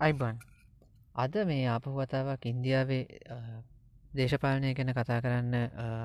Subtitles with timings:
[0.00, 0.36] අයිබන්.
[1.14, 3.02] අද මේ ආපහුවතාවක් ඉන්දියාවේ
[4.12, 5.54] දේශපාලනය ගැන කතා කරන්න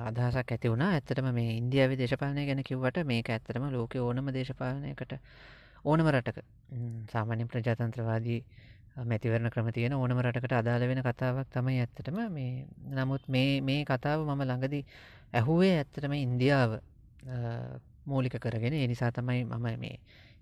[0.08, 0.90] අදහසක් ඇති වුණා.
[0.90, 5.14] ඇත්තටම මේ ඉන්දියාව දේශපාලනය ගැන කිව්වට මේක ඇත්තටම ලෝක ඕනම දේශපාලනයකට
[5.84, 6.38] ඕනම රටක
[7.08, 8.40] සාමාන්‍ය ප්‍රජාතන්ත්‍රවාදී
[9.04, 12.52] මැතිවරණ ක්‍රම තියෙන ඕනම රටකට අදාළ වෙන කතාවක් තමයි ඇත්තටම මේ
[12.92, 14.84] නමුත් මේ මේ කතාව මම ළඟදී
[15.32, 16.78] ඇහුවේ ඇත්තටම ඉන්දියාව
[18.04, 18.76] මූලික කරගෙන.
[18.76, 19.96] එනිසා තමයි මම මේ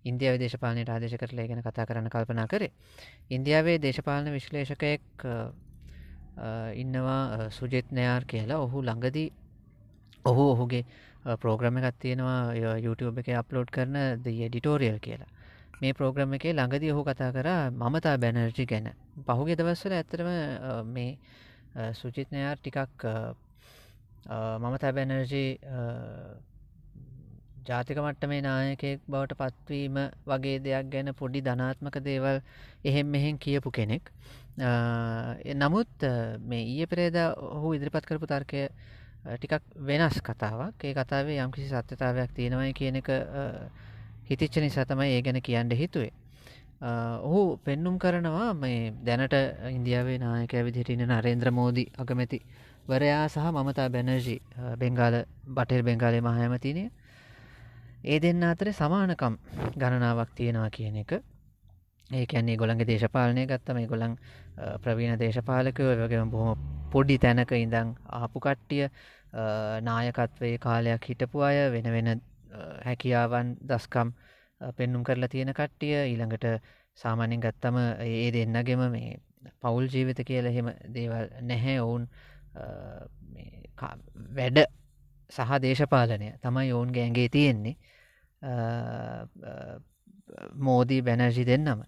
[0.04, 2.72] ඉන්දියාව දේශපාලනයට ආදේශ කරලා ගැන කතා කරන්න කල්පනා කරේ.
[3.30, 5.02] ඉන්දියාවේ දේශපාලන විශ්ලේෂකයෙක්
[6.82, 8.60] ඉන්නවා සුජෙත් නයාර් කියලා.
[8.66, 9.28] ඔහු ළඟදී
[10.24, 10.84] ඔහු ඔහුගේ
[11.40, 12.54] ප්‍රෝග්‍රම එකත් තියෙනවා
[12.86, 15.30] YouTube එක අප්ලෝඩ් කරන ද එඩිටෝරියල් කියලා.
[15.80, 18.92] මේ ප්‍රෝග්‍රම එකේ ළඟදී ඔහු කතා කර මමතා බැනර්ජි ගැන.
[19.26, 20.28] පහුගේ දවස්සල ඇතරම
[20.94, 21.18] මේ
[21.94, 23.04] සුචිත් නයාර් ටිකක්
[24.62, 25.50] මමතා බැනර්ජී
[27.66, 29.96] ජාතික මට්ට මේ නායකෙක් බවට පත්වීම
[30.26, 32.40] වගේ දෙයක් ගැන පොඩි ධනාත්මක දේවල්
[32.84, 34.10] එහෙම් මෙහෙන් කියපු කෙනෙක්.
[35.54, 36.08] නමුත්
[36.42, 37.16] මේ ඊය පෙරේද
[37.50, 38.68] ඔහු ඉදිරිපත් කරපු තර්කය
[39.34, 40.76] ටිකක් වෙනස් කතාවක්.
[40.80, 43.08] ඒ කතාවේ යම්කිසි සත්‍යතාවයක් තියෙනවයි කියන එක
[44.24, 46.12] හිතිච්ච නිසා තමයි ඒ ගැන කියන්න හිතුවේ.
[47.22, 49.34] ඔහු පෙන්නුම් කරනවා මේ දැනට
[49.70, 52.40] ඉන්දියාවේ නායකය විදිහටින නරේන්ද්‍ර මෝදි අගමැති
[52.86, 54.40] වරයා සහ මමතා බැනර්ජී
[54.76, 55.16] බෙංගාල
[55.48, 56.84] බටෙල් බෙංගාලේ මහයමතිනය
[58.04, 59.36] ඒ දෙන්න අතර සමානකම්
[59.74, 61.12] ගණනාවක් තියෙනවා කියන එක.
[62.10, 64.16] ඒ ඇන්නේ ගොළන්ගේ දේශපාලනය ගත්තම ගොළන්
[64.82, 68.88] ප්‍රවීණ දේශපාලකව වගේම බොහොම පොඩි තැනක ඉඳං ආපු කට්ටිය
[69.82, 72.20] නායකත්වයේ කාලයක් හිටපු අය වෙන වෙන
[72.84, 74.12] හැකියාවන් දස්කම්
[74.76, 75.94] පෙන්නුම් කරලා තියෙන කට්ටිය.
[76.04, 76.44] ඊළඟට
[76.98, 79.16] සාමාන්‍යෙන් ගත්තම ඒ දෙන්නගෙම මේ
[79.60, 81.80] පවුල් ජීවිත කියල එහෙම දේවල් නැහැ.
[81.80, 82.06] ඔවුන්
[84.36, 84.62] වැඩ
[85.32, 87.76] සහ දේශපාලනය තමයි ඔවුන්ගේ ඇගේ තියෙන්නේ.
[90.58, 91.82] මෝදී බැනර්ජි දෙන්නම.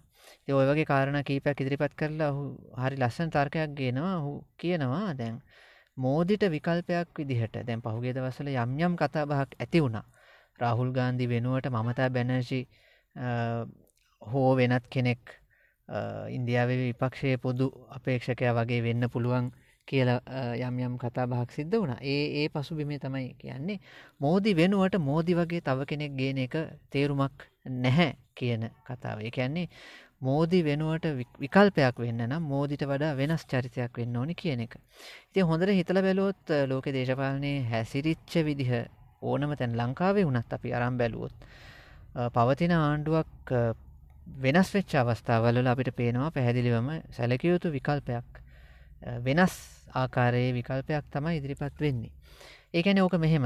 [0.48, 2.42] ඔය වගේ කාරණ කීපයක් ඉදිරිපත් කරලා හු
[2.76, 4.16] හරි ලස්සන තර්කයක් ගෙනවා.
[4.20, 5.40] හු කියනවා දැන්
[5.96, 10.06] මෝදිට විකල්පයක් විදිහට දැන් පහුගේ දවසල යම් යම් කතා බහක් ඇති වුණා.
[10.58, 12.60] රාහුල් ගාන්ධි වෙනුවට මමතා බැනර්ජි
[14.22, 15.22] හෝ වෙනත් කෙනෙක්
[16.30, 19.50] ඉන්දියාවේ විපක්ෂයේ පොදු අපේක්ෂකය වගේ වෙන්න පුළුවන්
[19.88, 20.20] කියලා
[20.60, 21.94] යම් යම් කතා බහක් සිද්ධ වුණ.
[22.04, 23.78] ඒ ඒ පසු බිමේ තමයි කියන්නේ
[24.20, 26.56] මෝදි වෙනුවට මෝදි වගේ තව කෙනෙක් ගේන එක
[26.90, 29.22] තේරුමක් නැහැ කියන කතාව.
[29.30, 29.68] කියන්නේ
[30.20, 31.06] මෝදි වෙනුවට
[31.38, 34.76] විකල්පයක් වෙන්න නම් මෝදිට වඩා වෙනස් චරිතයක් වෙන්න ඕනි කියන එක.
[35.28, 38.72] ඉති හොඳට හිතල බැලුවොත් ලෝක දේශපාලනය හැසිරිච්ච විදිහ
[39.22, 41.36] ඕනම තැන් ලංකාවේ වුණත් අපි අරම් බැලුවොත්
[42.32, 43.52] පවතින ආණ්ඩුවක්
[44.38, 48.42] වෙනස් වෙච්ච අවස්ථාවල අපිට පේනවා පැහැදිලිවම සැලකයුතු විකල්පයක්
[49.22, 49.54] වෙනස්
[49.94, 52.12] ආකාරයේ විකල්පයක් තමයි ඉදිරිපත් වෙන්නේ.
[52.72, 53.44] ඒකැන ඕක මෙහෙම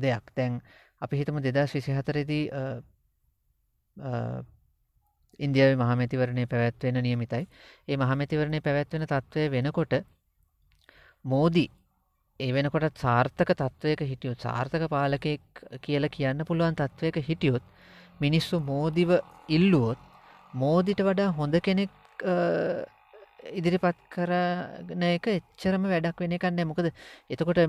[0.00, 0.60] දෙයක් තැන්
[1.02, 2.44] අපි හිතම දෙදස් විසි හතරෙදී
[5.40, 7.46] ඉන්දියාව මහමැතිවරණය පැවැත්වෙන නියමිතයි
[7.88, 9.94] ඒ මහමැතිවරණය පැවැත්වෙන තත්ත්වය වෙනකොට
[11.24, 11.68] මෝදී
[12.40, 17.64] ඒ වෙනකොට සාර්ථක තත්ත්වයක හිටියොත් සාර්ථක පාලකෙක් කියල කියන්න පුළුවන් තත්ත්වයක හිටියොත්
[18.20, 19.10] මිනිස්සු මෝදිව
[19.48, 20.00] ඉල්ලුවොත්
[20.54, 21.90] මෝදිට වඩා හොඳ කෙනෙක්
[23.52, 26.90] ඉදිරිපත් කරන එක එච්චරම වැඩක් වෙන එකන්න මොකද
[27.30, 27.60] එතකොට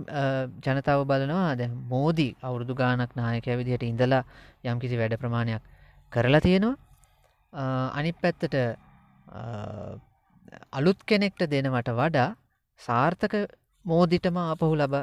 [0.62, 4.24] ජනතාව බලනවා දැ මෝදී අවුරුදු ගානක් නායකය විදිහට ඉඳලා
[4.64, 5.62] යම් කිසි වැඩ ප්‍රමාණයක්
[6.12, 7.64] කරලා තියෙනවා
[7.94, 8.56] අනිත් පැත්තට
[10.72, 12.30] අලුත් කෙනෙක්ට දෙනවට වඩා
[12.80, 13.36] සාර්ථක
[13.86, 14.96] මෝදිටම අපහු ලබ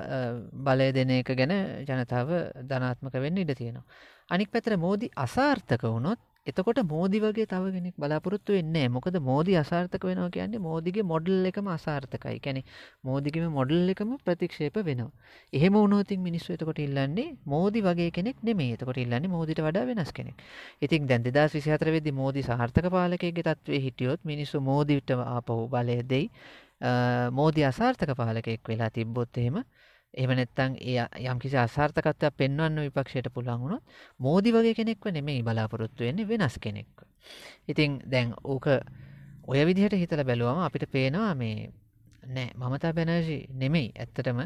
[0.60, 1.52] බලය දෙන එක ගැන
[1.84, 2.28] ජනතාව
[2.62, 3.84] ධනාත්මක වෙන්න ඉඩ තියෙනවා.
[4.28, 10.30] අනික් පැතර මෝදි අසාර්ථක වුණොත් එතකොට මෝදි වගේ තවගෙනෙක් බලාපොරොත්තු වෙන්නේ මොකද මෝදි අසාර්ථක වෙනවා
[10.30, 12.38] කියන්නේ මෝදිගේ මොඩල් එකම අසාර්ථකයි.
[12.40, 12.62] කැනෙ
[13.02, 15.12] මෝදිගම මොඩල් එකම ප්‍රතික්ෂේප වෙනවා.
[15.52, 20.42] එහෙම උනෝතින් මිනිස්සු එතකොට ඉල්ලන්නේ මෝදි වගේ කෙනෙක් නෙමේ එතකොට ඉල්ලන්නේ මෝදිට වඩා වෙනස් කෙනෙක්.
[20.80, 26.26] ඉතින් දැන් දෙදස් විසිහතර වෙදදි මෝදි සාර්ථක පාලකයගේ තත්වේ හිටියොත් මිනිස්සු මෝදිවිට ආපහු බලය දෙයි.
[27.32, 29.62] මෝදි අසාර්ථක පාලකෙක් වෙලා තිබ්බොත් එහෙම
[30.14, 33.82] එහෙම නැත්තං ඒ යම්කිසි අසාර්ථකත්වයක් පෙන්වන්න විපක්ෂයට පුළන් වුණොත්
[34.20, 37.06] මෝදි වගේ කෙනෙක්ව නෙමෙයි බලාපොරොත්තු වෙන්නේ වෙනස් කෙනෙක්ව.
[37.68, 38.66] ඉතිං දැන් ඕක
[39.44, 41.72] ඔය විදිහට හිතල බැලුවම අපිට පේනවා මේ
[42.28, 44.40] නෑ මමතා බැනර්ජි නෙමෙයි ඇත්තටම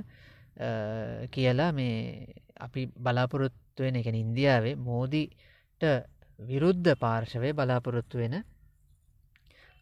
[1.30, 2.26] කියලා මේ
[2.60, 5.84] අපි බලාපොරොත්තු වෙන එක ඉන්දියාවේ මෝදිට
[6.38, 8.44] විරුද්ධ පාර්ශවය බලාපොරොත්තු වෙන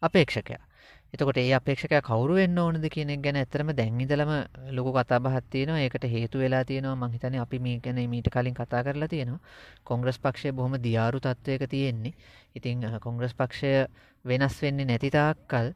[0.01, 0.63] අපේක්ෂකයා
[1.15, 4.31] එතකොට ඒ අපේක්ෂක කවරු වෙන්න ඕනද කියන ගැන ඇතරම දැන්විදලම
[4.77, 6.95] ලොක කතා බහත්තියනවා ඒකට හේතු වෙලා තියෙනවා.
[7.03, 9.39] මහිතන අපි මේ ගැන මීට කලින් කතා කරලා තියෙනවා.
[9.83, 12.13] කොංග්‍රස් පක්ෂය බොහොම දියාරු තත්ත්වයක තියෙන්නේ.
[12.55, 13.71] ඉතිං කොංග්‍රස් පක්ෂය
[14.25, 15.71] වෙනස් වෙන්නේ නැතිතාක්කල්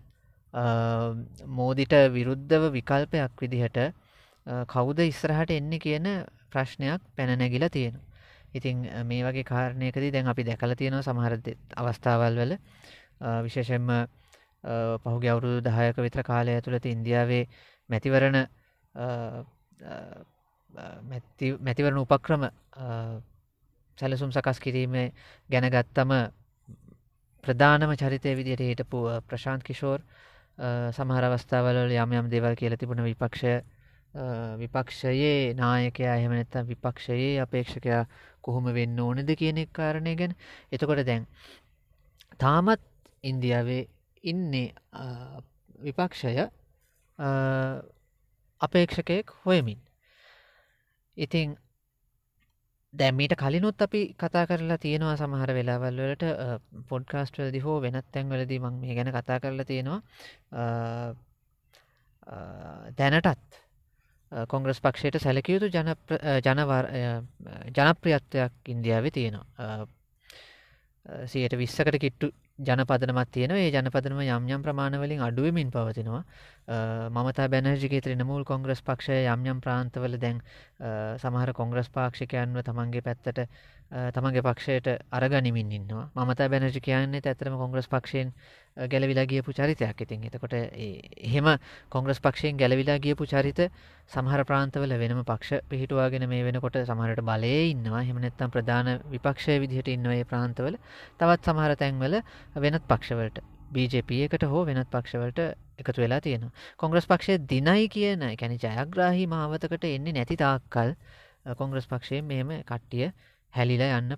[1.48, 3.80] මෝදිට විරුද්ධව විකල්පයක් විදිහට
[4.68, 6.08] කවුද ඉස්රහට එන්න කියන
[6.52, 8.06] ප්‍රශ්නයක් පැනනැගිලා තියෙනවා.
[8.54, 12.58] ඉතිං මේ වගේ කාරණයකදී දැන් අපි දැකල තියෙනවා සමහරද අවස්ථාවල් වල.
[13.46, 14.10] විශේෂෙන්ම
[14.64, 17.44] පහුගේ අවුරුදු දහයක විතර කාලය ඇතුළත ඉන්දියාවේ
[17.90, 18.38] මැතිවරණ
[21.62, 22.44] මැතිවරණ උපක්‍රම
[23.98, 24.96] සැලසුම් සකස් කිරීම
[25.50, 26.12] ගැනගත්තම
[27.44, 30.00] ප්‍රධානම චරිතය විදියට හිටපු ප්‍රශාන්ත් කිෂෝර්.
[30.92, 33.62] සමහර අවස්ථාවල යම් යම් දේවල් කියල තිබුණ විපක්ෂය
[34.58, 38.04] විපක්ෂයේ නායකයා එහෙම නැත්තම් විපක්ෂයේ අපේක්ෂකයා
[38.42, 40.36] කොහොම වෙන්න ඕනද කියන කාරණය ගැන.
[40.72, 41.28] එතකොට දැන්
[42.38, 42.82] තාමත්
[43.24, 43.88] ඉන්දියාවේ
[44.24, 44.74] ඉන්නේ
[45.84, 46.50] විපක්ෂය
[48.62, 49.80] අපේක්ෂකයෙක් හොයමින්.
[51.18, 51.58] ඉතිං
[52.94, 56.24] දැමීට කලිනුත් අපි කතා කරලා තියෙනවා සමහර වෙලාවල් වලට
[56.90, 60.02] පොඩ්කාස්ටල්දි හෝ වෙනත් තැන්වලදී මං මේ ගැන කතා කරලා තියෙනවා.
[62.98, 63.60] දැනටත්
[64.48, 65.68] කොංග්‍රස් පක්ෂයට සැලකයුතු
[67.78, 69.88] ජනප්‍රියත්වයක් ඉන්දියාව තියෙනවා.
[71.26, 72.28] සියට විස්සකට කිට්ටු
[72.60, 76.24] ජනපදනමත් තියෙන ඒ ජනපදනම යම්යම් ප්‍රමාණවලින් අඩුවමින් පවතිනවා.
[77.10, 80.42] මමතා බැනර්ජිගේ ත්‍රනමුල් කොංග්‍රස් පක්ෂය යම්යම් ප්‍රාන්තවල දැන්
[81.18, 83.40] සමහර කොංග්‍රස් පාක්ෂිකයන්ව තමන්ගේ පැත්තට
[83.92, 86.06] තමන්ගේ පක්ෂයට අරගනිමින් ඉන්නවා.
[86.16, 88.34] මමතා බැනර්ජි කියන්නේ ඇතරම කොංග්‍රස් පක්ෂයෙන්
[88.92, 90.02] ගැලවිලා ගියපු චරිතයක්.
[90.02, 91.48] ඉතින් එතකොට එහෙම
[91.90, 93.62] කොංග්‍රස් පක්ෂයෙන් ගැලවිලා ගියපු චරිත
[94.08, 98.04] සමහර ප්‍රාන්තවල වෙනම පක්ෂ පිහිටුවාගෙන මේ වෙනකොට සමහරට බලය ඉන්නවා.
[98.10, 100.78] හෙමනැත්තම් ප්‍රධාන විපක්ෂය විදිහට ඉන්නවඒ ප්‍රාන්තවල
[101.18, 102.20] තවත් සමහර තැන්වල
[102.58, 103.42] වෙනත් පක්ෂවලට
[103.74, 105.42] BJP එකට හෝ වෙනත් පක්ෂවලට
[105.80, 106.54] එකතු වෙලා තියෙනවා.
[106.78, 110.94] කොංග්‍රස් පක්ෂය දිනයි කියන කැන ජයග්‍රාහි මාවතකට එන්නේ නැති තාක්කල්
[111.58, 113.12] කොංග්‍රස් පක්ෂයෙන් මෙහෙම කට්ටිය
[113.54, 114.16] හැලිලා යන්න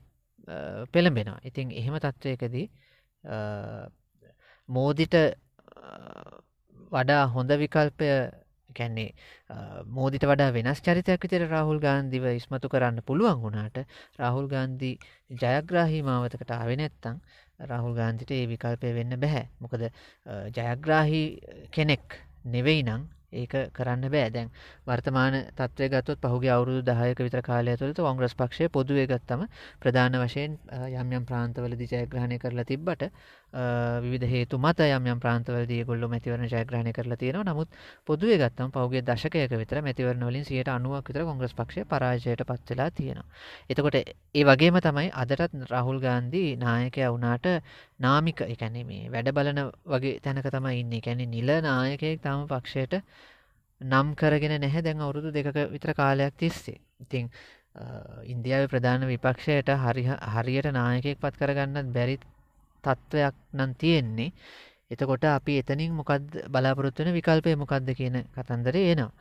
[0.92, 1.39] පෙළඹෙනවා.
[1.44, 2.68] ඉතින් එහෙම තත්ත්වයකදී
[4.69, 5.16] මෝදිට
[6.92, 8.07] වඩා හොඳ විකල්පය
[8.69, 9.13] ගැන්නේ
[9.89, 13.78] මෝදිට වඩා වෙනස් චරිතයක් විතර රාහුල් ගාන්ධිව ඉස්මතු කරන්න පුළුවන් වුණාට
[14.19, 14.95] රාහුල් ගාන්ධී
[15.42, 17.22] ජයග්‍රාහි මාවතකට ආවෙ නැත්තං
[17.72, 19.45] රාහුල් ගාන්ධිට ඒ විකල්පය වෙන්න බැහැ.
[19.60, 19.81] මොකද
[20.57, 21.24] ජයග්‍රාහි
[21.72, 24.30] කෙනෙක් නෙවෙයි නං ඒක කරන්න බෑ.
[24.30, 24.50] දැන්
[24.86, 29.45] වර්තමාන තත්වය ගත්තොත් පහුගේ අවුරුදු දහයක විතර කාලය තුළට කොංග්‍රස් පක්ෂය පොදුවේ ගත්තම
[29.80, 30.57] ප්‍රධාන වශයෙන්
[30.95, 33.07] යම්යම් ප්‍රාන්තවලදි ජයග්‍රහණය කරලා තිබ්බට
[33.53, 37.69] විධ හේතු මත යම් ප්‍රාන්තවලදී ගොල්ල මැතිවරණ ජයග්‍රහණය කරලා තියෙනවා නමුත්
[38.06, 43.27] පොදුවේ ගත්තම් පහුගේ දශකයක විතර මැතිවරණ වලින් සියට අනුවක් විතර කොංග්‍රස් පක්ෂය පරාජයට පත්වෙලා තියෙනවා.
[43.69, 47.45] එතකොට ඒ වගේම තමයි අදටත් රාහුල් ගාන්ධී නායකය වුණාට
[48.00, 53.01] නාමික එකැනේ මේ වැඩ බලන වගේ තැනක තමයි ඉන්න කැනෙ නිල නායකයෙක් තම පක්ෂයට
[53.81, 56.80] නම් කරගෙන නැහැ දැන් අවුරුදු දෙක විතර කාලයක් තිස්සේ.
[57.00, 57.27] ඉතිං
[58.27, 59.69] ඉන්දියාව ප්‍රධාන විපක්ෂයට
[60.36, 62.24] හරියට නායකෙක් පත් කරගන්නත් බැරිත්
[62.83, 64.33] තත්ත්වයක් නම් තියෙන්නේ.
[64.92, 69.12] එතකොට අපි එතනින් මොකද බලාපොරොත්වන විකල්පය මොකක්ද කියන කතන්දර එනවා.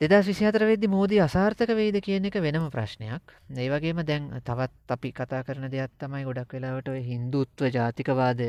[0.00, 3.24] දෙදස් විසිහතර වෙද්දි මෝදී අසාර්ථක වේද කියන එක වෙනම ප්‍රශ්නයක්.
[3.56, 8.42] ඒ වගේම දැන් තවත් අපි කතා කරන දෙයක් තමයි ගොඩක් වෙලාවට ඔය හින්දුත්ව ජාතිකවාද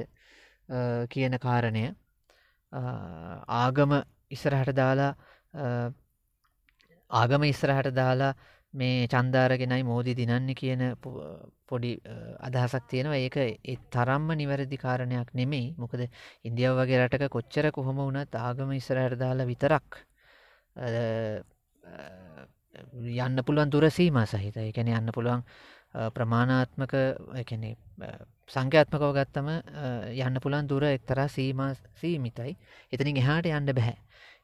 [1.09, 1.85] කියන කාරණය.
[3.61, 3.91] ආගම
[4.29, 5.13] ඉස්සරහට දාලා
[7.11, 8.33] ආගම ඉස්සරහට දාලා
[8.79, 10.81] මේ චන්දාරගෙනයි මෝදි දිනන්න කියන
[11.67, 11.91] පොඩි
[12.39, 13.17] අදහසක් තියෙනවා.
[13.17, 15.75] ඒක ඒ තරම්ම නිවැරදි කාරණයක් නෙමෙයි.
[15.77, 16.01] මොකද
[16.43, 20.01] ඉන්දියාව වගේ රටක කොච්චර කොහොම වුණත් ආගම ඉස්සරහට දාලා විතරක්
[23.17, 24.57] යන්න පුළුවන් දුර සීම සහිත.
[24.59, 25.43] එකැන යන්න පුළුවන්
[26.13, 26.93] ප්‍රමාණාත්මක
[27.41, 27.75] එකනේ
[28.49, 29.47] සංඛ්‍යාත්මකව ගත්තම
[30.17, 31.63] යන්න පුළන් දුර එක්තරා සීම
[31.95, 32.57] සීමිතයි.
[32.91, 33.97] එතනින් එහාට යන්න බැහැ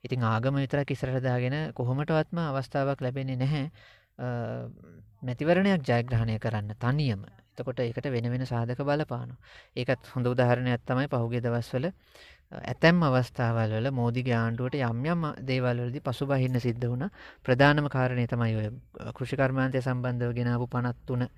[0.03, 3.69] ඉතින් ආගම විතරක් ඉස්සරහදාගෙන කොහොමටවත්ම අවස්ථාවක් ලැබෙන්නේ නැහැ.
[5.21, 9.35] මැතිවරණයක් ජයග්‍රහණය කරන්න තනියම එතකොට ඒකට වෙන වෙන සාධක බලපානු.
[9.75, 11.85] ඒකත් හොඳ උදාහරණයක් තමයි පහුගේ දවස්වල
[12.61, 17.09] ඇතැම් අවස්ථාවල් වල මෝදිගේ ආණ්ඩුවට යම් යම් දේවල්වලදී පසුබහින්න සිද්ධ වුණා.
[17.43, 18.67] ප්‍රධානම කාරණේ තමයි ඔය
[19.13, 21.29] කෘෂිකර්මාන්තය සම්බන්ධව ගෙනාවු 53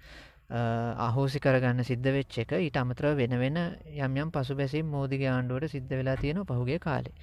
[0.50, 3.58] අහෝසි කරගන්න සිද්ධ වෙච්ච එක ඊට අමතරව වෙන වෙන
[3.98, 7.14] යම් යම් පසුබැසීම් මෝදිගේ ආණ්ඩුවට සිද්ධ වෙලා තියෙනවා පහුගිය කාලේ.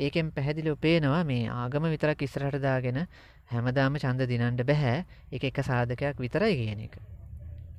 [0.00, 3.06] ඒකෙන් පැහැදිලිව පේනවා මේ ආගම විතරක් ඉස්සරහට දාගෙන
[3.48, 5.04] හැමදාම ඡන්ද දිනන්න බෑ.
[5.30, 6.98] ඒක එක සාධකයක් විතරයි කියන එක.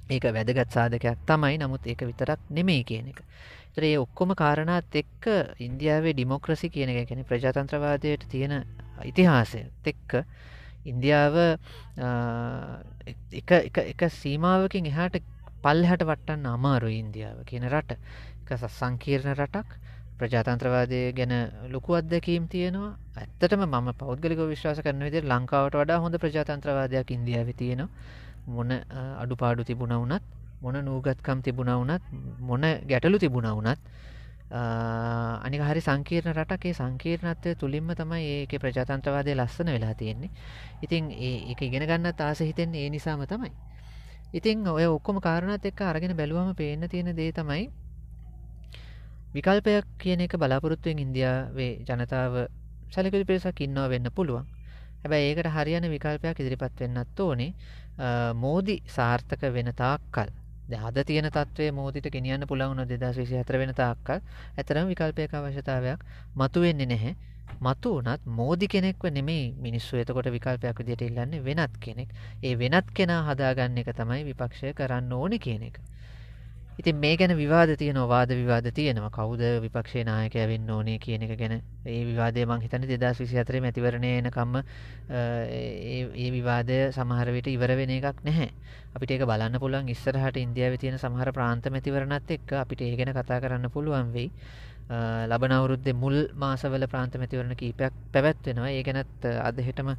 [0.09, 1.57] ඒක වැදගත් සාධකයක් තමයි.
[1.57, 3.19] නමුත් ඒක විතරක් නෙමෙයි කියන එක.
[3.67, 5.27] ඒතර මේ ඔක්කොම කාරණාත් එක්ක
[5.59, 8.63] ඉන්දියාවේ ඩිමොක්‍රසි කියන එක කියන්නේ ප්‍රජාතන්ත්‍රවාදයට තියෙන
[9.03, 10.23] ඉතිහාසයත් එක්ක
[10.91, 11.35] ඉන්දියාව
[13.91, 15.15] එක සීමාවකින් එහාට
[15.63, 17.97] පල්ලහට වටන්න අමාරු ඉන්දියාව කියන රට.
[18.43, 18.49] එක
[18.79, 19.69] සංකීර්ණ රටක්.
[20.19, 21.33] ප්‍රජාතන්ත්‍රවාදය ගැන
[21.73, 22.91] ලොකු අත්දැකීම් තියෙනවා.
[23.17, 27.89] ඇත්තටම මම පෞද්ගලික විශ්වාස කරන විදිර ලංකාවට වඩා හොඳ ප්‍රජාතන්ත්‍රවාදයක් ඉන්දියාව තියෙනවා.
[28.47, 28.69] මොන
[29.23, 30.23] අඩුපාඩු තිබුණ වනත්
[30.61, 32.03] මොන නූගත්කම් තිබුණ වනත්
[32.49, 33.79] මොන ගැටලු තිබුණ වනත්
[34.53, 40.31] අනික හරි සංකීර්ණ රටකේ සංකීර්ණත්වය තුළින්ම තමයි ඒක ප්‍රජාතන්ත්‍රවාදය ලස්සන වෙලා තියෙන්නේ
[40.81, 43.53] ඉතින් ඒ එක ඉගෙන ගන්න තාස හිතෙන් ඒ නිසාම තමයි
[44.33, 47.69] ඉතින් ඔය ඔක්කොම කාරණත් එක්ක අරගෙන බැලුවම පේන්න තියෙන දේ තමයි
[49.33, 52.35] විකල්පයක් කියන එක බලාපොරොත්තුවෙන් ඉන්දියාවේ ජනතාව
[52.89, 54.45] සැලකිලි පිරිසක් ඉන්නවා වෙන්න පුළුවන්.
[55.01, 57.53] හැබැයි ඒකට හරියන විකල්පයක් ඉදිරිපත් වෙන්නත් ඕනේ.
[58.35, 60.29] මෝදි සාර්ථක වෙන තාක්කල්
[60.71, 64.19] අද තියෙන තත්ත්වය මෝදිට ගෙනියන්න පුළුවන් වුණොත් 2024 වෙන තාක්කල්
[64.57, 66.05] ඇතරම විකල්පයක අවශ්‍යතාවයක්
[66.35, 67.15] මතුවෙන්නේ නැහැ.
[67.61, 72.09] මතු වුණත් මෝදි කෙනෙක්ව නෙමෙයි මිනිස්සු එතකොට විකල්පයක් විදිහට ඉල්ලන්නේ වෙනත් කෙනෙක්.
[72.43, 75.79] ඒ වෙනත් කෙනා හදාගන්න එක තමයි විපක්ෂය කරන්න ඕනේ කියන එක.
[76.75, 81.33] ඉතින් මේ ගැන විවාද තියෙනවා වාද විවාද තියෙනවා කවුද විපක්ෂේ නායකයා වෙන්න ඕනේ කියන එක
[81.37, 81.53] ගැන
[81.85, 84.55] ඒ විවාදය මං හිතන්නේ 2024 මැතිවරණය එනකම්ම
[85.11, 88.49] ඒ විවාදය සමහර විට ඉවර වෙන එකක් නැහැ.
[88.95, 93.39] අපිට ඒක බලන්න පුළුවන් ඉස්සරහට ඉන්දියාවේ තියෙන සමහර ප්‍රාන්ත මැතිවරණත් එක්ක අපිට ඒ ගැන කතා
[93.39, 94.33] කරන්න පුළුවන් වෙයි.
[95.29, 98.73] ලබන අවුරුද්දේ මුල් මාසවල ප්‍රාන්ත මැතිවරණ කීපයක් පැවැත්වෙනවා.
[98.73, 99.93] ඒ ගැනත් අද හෙටම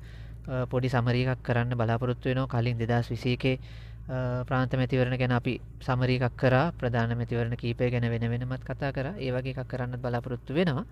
[0.71, 2.51] පොඩි සමරි එකක් කරන්න බලාපොරොත්තු වෙනවා.
[2.53, 3.59] කලින් 2021
[4.07, 9.15] ප්‍රාන්ත මැතිවරණ ගැන අපි සමරී එකක් කරා ප්‍රධාන මැතිවරණ කීපය ගැන වෙන වෙනමත් කතා කරා
[9.19, 10.85] ඒ වගේ එකක් කරන්න බලාපොරොත්තු වෙනවා.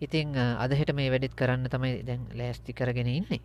[0.00, 3.40] ඉතින් අදහෙට මේ වැඩිත් කරන්න තමයි දැන් ලෑස්ති කරගෙන ඉන්නේ.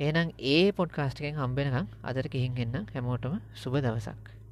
[0.00, 4.43] එහෙනම් ඒ පොඩ්කාස්ට් එකෙන් හම්බෙනකම් අදට ගිහින් එන්න හැමෝටම සුබ දවසක්.